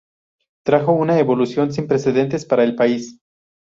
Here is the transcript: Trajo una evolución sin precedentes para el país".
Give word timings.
Trajo 0.65 0.93
una 0.93 1.19
evolución 1.19 1.71
sin 1.71 1.85
precedentes 1.85 2.47
para 2.47 2.63
el 2.63 2.73
país". 2.75 3.19